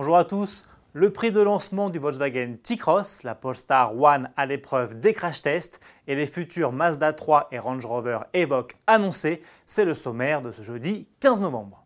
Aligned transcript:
Bonjour 0.00 0.16
à 0.16 0.24
tous. 0.24 0.68
Le 0.92 1.12
prix 1.12 1.32
de 1.32 1.40
lancement 1.40 1.90
du 1.90 1.98
Volkswagen 1.98 2.54
T-Cross, 2.62 3.24
la 3.24 3.34
Polestar 3.34 4.00
One 4.00 4.30
à 4.36 4.46
l'épreuve 4.46 5.00
des 5.00 5.12
crash 5.12 5.42
tests 5.42 5.80
et 6.06 6.14
les 6.14 6.28
futurs 6.28 6.70
Mazda 6.70 7.12
3 7.12 7.48
et 7.50 7.58
Range 7.58 7.84
Rover 7.84 8.20
Evoque 8.32 8.76
annoncés, 8.86 9.42
c'est 9.66 9.84
le 9.84 9.94
sommaire 9.94 10.40
de 10.40 10.52
ce 10.52 10.62
jeudi 10.62 11.08
15 11.18 11.40
novembre. 11.40 11.84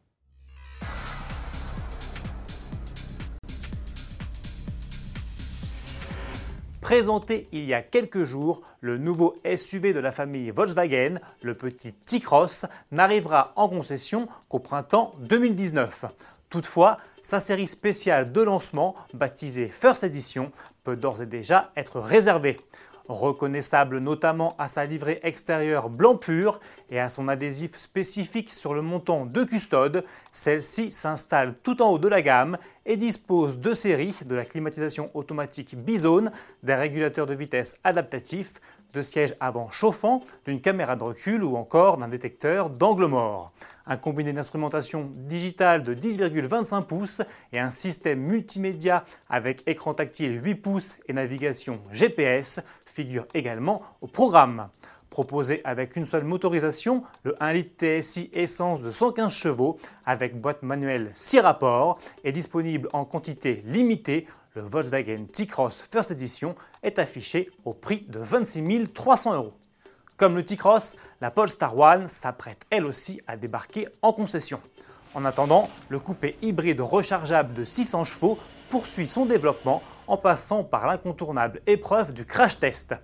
Présenté 6.82 7.48
il 7.52 7.64
y 7.64 7.72
a 7.72 7.80
quelques 7.80 8.24
jours, 8.24 8.60
le 8.82 8.98
nouveau 8.98 9.36
SUV 9.56 9.94
de 9.94 10.00
la 10.00 10.12
famille 10.12 10.50
Volkswagen, 10.50 11.18
le 11.40 11.54
petit 11.54 11.94
T-Cross, 11.94 12.66
n'arrivera 12.90 13.54
en 13.56 13.70
concession 13.70 14.28
qu'au 14.50 14.58
printemps 14.58 15.14
2019. 15.20 16.04
Toutefois, 16.52 16.98
sa 17.22 17.40
série 17.40 17.66
spéciale 17.66 18.30
de 18.30 18.42
lancement, 18.42 18.94
baptisée 19.14 19.68
First 19.68 20.04
Edition, 20.04 20.52
peut 20.84 20.96
d'ores 20.96 21.22
et 21.22 21.26
déjà 21.26 21.72
être 21.76 21.98
réservée. 21.98 22.60
Reconnaissable 23.08 24.00
notamment 24.00 24.54
à 24.58 24.68
sa 24.68 24.84
livrée 24.84 25.18
extérieure 25.22 25.88
blanc 25.88 26.14
pur 26.14 26.60
et 26.90 27.00
à 27.00 27.08
son 27.08 27.28
adhésif 27.28 27.74
spécifique 27.76 28.52
sur 28.52 28.74
le 28.74 28.82
montant 28.82 29.24
de 29.24 29.44
custode, 29.44 30.04
celle-ci 30.30 30.90
s'installe 30.90 31.54
tout 31.64 31.80
en 31.80 31.88
haut 31.88 31.98
de 31.98 32.08
la 32.08 32.20
gamme 32.20 32.58
et 32.86 32.96
dispose 32.96 33.58
de 33.58 33.74
séries 33.74 34.14
de 34.24 34.34
la 34.34 34.44
climatisation 34.44 35.10
automatique 35.14 35.76
Bizone, 35.76 36.32
des 36.62 36.74
régulateurs 36.74 37.26
de 37.26 37.34
vitesse 37.34 37.78
adaptatifs, 37.84 38.54
de 38.94 39.02
sièges 39.02 39.34
avant 39.40 39.70
chauffants, 39.70 40.22
d'une 40.44 40.60
caméra 40.60 40.96
de 40.96 41.02
recul 41.02 41.42
ou 41.44 41.56
encore 41.56 41.98
d'un 41.98 42.08
détecteur 42.08 42.70
d'angle 42.70 43.06
mort. 43.06 43.52
Un 43.86 43.96
combiné 43.96 44.32
d'instrumentation 44.32 45.10
digitale 45.14 45.82
de 45.82 45.94
10,25 45.94 46.84
pouces 46.84 47.22
et 47.52 47.58
un 47.58 47.70
système 47.70 48.20
multimédia 48.20 49.04
avec 49.28 49.62
écran 49.66 49.94
tactile 49.94 50.40
8 50.44 50.54
pouces 50.56 50.96
et 51.08 51.12
navigation 51.12 51.80
GPS 51.90 52.60
figure 52.84 53.26
également 53.34 53.82
au 54.00 54.06
programme. 54.06 54.68
Proposé 55.12 55.60
avec 55.64 55.96
une 55.96 56.06
seule 56.06 56.24
motorisation, 56.24 57.02
le 57.22 57.36
1 57.38 57.52
litre 57.52 57.84
TSI 57.84 58.30
essence 58.32 58.80
de 58.80 58.90
115 58.90 59.30
chevaux 59.30 59.78
avec 60.06 60.40
boîte 60.40 60.62
manuelle 60.62 61.10
6 61.12 61.40
rapports 61.40 61.98
est 62.24 62.32
disponible 62.32 62.88
en 62.94 63.04
quantité 63.04 63.60
limitée. 63.66 64.26
Le 64.54 64.62
Volkswagen 64.62 65.26
T-Cross 65.30 65.84
First 65.92 66.12
Edition 66.12 66.54
est 66.82 66.98
affiché 66.98 67.50
au 67.66 67.74
prix 67.74 68.06
de 68.08 68.18
26 68.20 68.88
300 68.94 69.34
euros. 69.34 69.52
Comme 70.16 70.34
le 70.34 70.46
T-Cross, 70.46 70.96
la 71.20 71.30
Polestar 71.30 71.78
One 71.78 72.08
s'apprête 72.08 72.62
elle 72.70 72.86
aussi 72.86 73.20
à 73.26 73.36
débarquer 73.36 73.88
en 74.00 74.14
concession. 74.14 74.62
En 75.12 75.26
attendant, 75.26 75.68
le 75.90 76.00
coupé 76.00 76.38
hybride 76.40 76.80
rechargeable 76.80 77.52
de 77.52 77.64
600 77.64 78.04
chevaux 78.04 78.38
poursuit 78.70 79.06
son 79.06 79.26
développement 79.26 79.82
en 80.06 80.16
passant 80.16 80.64
par 80.64 80.86
l'incontournable 80.86 81.60
épreuve 81.66 82.14
du 82.14 82.24
crash 82.24 82.58
test. 82.58 82.94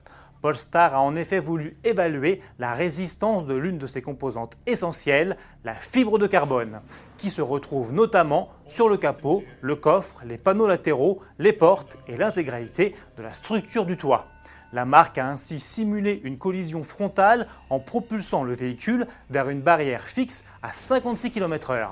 Polestar 0.41 0.95
a 0.95 1.01
en 1.01 1.17
effet 1.17 1.41
voulu 1.41 1.77
évaluer 1.85 2.41
la 2.59 2.73
résistance 2.73 3.45
de 3.45 3.55
l'une 3.55 3.79
de 3.79 3.87
ses 3.87 4.03
composantes 4.03 4.57
essentielles, 4.67 5.37
la 5.65 5.75
fibre 5.75 6.19
de 6.19 6.27
carbone, 6.27 6.81
qui 7.17 7.31
se 7.31 7.43
retrouve 7.43 7.93
notamment 7.93 8.51
sur 8.69 8.89
le 8.89 8.97
capot, 8.97 9.43
le 9.61 9.75
coffre, 9.75 10.23
les 10.25 10.39
panneaux 10.39 10.69
latéraux, 10.69 11.21
les 11.39 11.53
portes 11.53 11.97
et 12.07 12.17
l'intégralité 12.17 12.95
de 13.17 13.23
la 13.23 13.33
structure 13.33 13.85
du 13.85 13.97
toit. 13.97 14.27
La 14.73 14.85
marque 14.85 15.19
a 15.19 15.27
ainsi 15.27 15.59
simulé 15.59 16.21
une 16.25 16.37
collision 16.37 16.85
frontale 16.85 17.47
en 17.71 17.81
propulsant 17.81 18.45
le 18.45 18.55
véhicule 18.55 19.07
vers 19.31 19.49
une 19.49 19.63
barrière 19.63 20.03
fixe 20.03 20.45
à 20.63 20.73
56 20.73 21.31
km/h. 21.31 21.89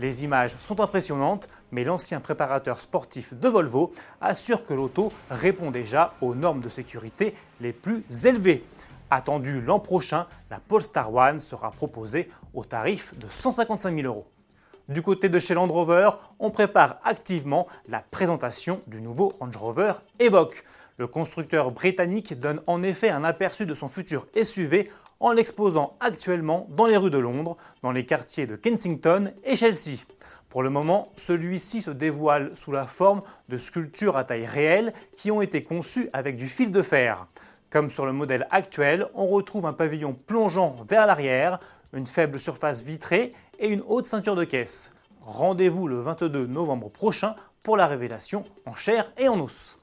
Les 0.00 0.24
images 0.24 0.56
sont 0.58 0.80
impressionnantes, 0.80 1.48
mais 1.70 1.84
l'ancien 1.84 2.20
préparateur 2.20 2.80
sportif 2.80 3.32
de 3.32 3.48
Volvo 3.48 3.92
assure 4.20 4.64
que 4.66 4.74
l'auto 4.74 5.12
répond 5.30 5.70
déjà 5.70 6.14
aux 6.20 6.34
normes 6.34 6.60
de 6.60 6.68
sécurité 6.68 7.34
les 7.60 7.72
plus 7.72 8.04
élevées. 8.24 8.64
Attendu 9.10 9.60
l'an 9.60 9.78
prochain, 9.78 10.26
la 10.50 10.58
Polestar 10.58 11.14
One 11.14 11.38
sera 11.38 11.70
proposée 11.70 12.28
au 12.54 12.64
tarif 12.64 13.16
de 13.18 13.26
155 13.30 13.94
000 13.94 14.06
euros. 14.06 14.26
Du 14.88 15.00
côté 15.00 15.28
de 15.28 15.38
chez 15.38 15.54
Land 15.54 15.68
Rover, 15.68 16.10
on 16.40 16.50
prépare 16.50 16.98
activement 17.04 17.68
la 17.88 18.00
présentation 18.00 18.82
du 18.86 19.00
nouveau 19.00 19.32
Range 19.38 19.56
Rover 19.56 19.92
Evoque. 20.18 20.64
Le 20.96 21.06
constructeur 21.06 21.70
britannique 21.70 22.38
donne 22.38 22.60
en 22.66 22.82
effet 22.82 23.10
un 23.10 23.24
aperçu 23.24 23.66
de 23.66 23.74
son 23.74 23.88
futur 23.88 24.26
SUV 24.40 24.90
en 25.20 25.32
l'exposant 25.32 25.92
actuellement 26.00 26.66
dans 26.70 26.86
les 26.86 26.96
rues 26.96 27.10
de 27.10 27.18
Londres, 27.18 27.56
dans 27.82 27.92
les 27.92 28.06
quartiers 28.06 28.46
de 28.46 28.56
Kensington 28.56 29.32
et 29.44 29.56
Chelsea. 29.56 29.98
Pour 30.48 30.62
le 30.62 30.70
moment, 30.70 31.08
celui-ci 31.16 31.80
se 31.80 31.90
dévoile 31.90 32.54
sous 32.56 32.70
la 32.70 32.86
forme 32.86 33.22
de 33.48 33.58
sculptures 33.58 34.16
à 34.16 34.24
taille 34.24 34.46
réelle 34.46 34.92
qui 35.16 35.30
ont 35.30 35.42
été 35.42 35.62
conçues 35.62 36.08
avec 36.12 36.36
du 36.36 36.46
fil 36.46 36.70
de 36.70 36.80
fer. 36.82 37.26
Comme 37.70 37.90
sur 37.90 38.06
le 38.06 38.12
modèle 38.12 38.46
actuel, 38.52 39.08
on 39.14 39.26
retrouve 39.26 39.66
un 39.66 39.72
pavillon 39.72 40.14
plongeant 40.14 40.76
vers 40.88 41.06
l'arrière, 41.06 41.58
une 41.92 42.06
faible 42.06 42.38
surface 42.38 42.82
vitrée 42.82 43.32
et 43.58 43.68
une 43.68 43.82
haute 43.88 44.06
ceinture 44.06 44.36
de 44.36 44.44
caisse. 44.44 44.94
Rendez-vous 45.22 45.88
le 45.88 46.00
22 46.00 46.46
novembre 46.46 46.88
prochain 46.88 47.34
pour 47.64 47.76
la 47.76 47.88
révélation 47.88 48.44
en 48.66 48.76
chair 48.76 49.10
et 49.18 49.28
en 49.28 49.40
os. 49.40 49.76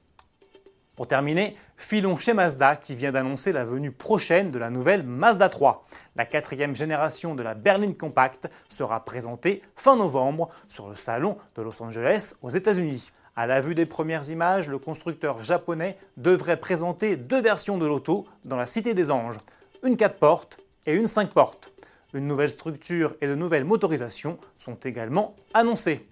Pour 0.97 1.07
terminer, 1.07 1.55
filons 1.77 2.17
chez 2.17 2.33
Mazda 2.33 2.75
qui 2.75 2.95
vient 2.95 3.13
d'annoncer 3.13 3.53
la 3.53 3.63
venue 3.63 3.91
prochaine 3.91 4.51
de 4.51 4.59
la 4.59 4.69
nouvelle 4.69 5.03
Mazda 5.03 5.47
3. 5.47 5.87
La 6.17 6.25
quatrième 6.25 6.75
génération 6.75 7.33
de 7.33 7.41
la 7.41 7.53
berline 7.53 7.95
Compact 7.95 8.49
sera 8.67 9.05
présentée 9.05 9.61
fin 9.77 9.95
novembre 9.95 10.49
sur 10.67 10.89
le 10.89 10.97
salon 10.97 11.37
de 11.55 11.61
Los 11.61 11.81
Angeles 11.81 12.35
aux 12.41 12.49
États-Unis. 12.49 13.09
À 13.37 13.47
la 13.47 13.61
vue 13.61 13.73
des 13.73 13.85
premières 13.85 14.29
images, 14.29 14.67
le 14.67 14.79
constructeur 14.79 15.41
japonais 15.45 15.97
devrait 16.17 16.59
présenter 16.59 17.15
deux 17.15 17.41
versions 17.41 17.77
de 17.77 17.85
l'auto 17.85 18.27
dans 18.43 18.57
la 18.57 18.65
Cité 18.65 18.93
des 18.93 19.11
Anges, 19.11 19.39
une 19.83 19.95
4 19.95 20.17
portes 20.17 20.57
et 20.85 20.93
une 20.93 21.07
5 21.07 21.29
portes. 21.29 21.71
Une 22.13 22.27
nouvelle 22.27 22.49
structure 22.49 23.15
et 23.21 23.27
de 23.27 23.35
nouvelles 23.35 23.63
motorisations 23.63 24.37
sont 24.57 24.75
également 24.75 25.35
annoncées. 25.53 26.05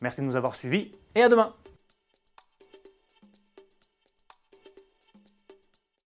Merci 0.00 0.20
de 0.20 0.26
nous 0.26 0.36
avoir 0.36 0.54
suivis 0.54 0.92
et 1.16 1.24
à 1.24 1.28
demain 1.28 1.52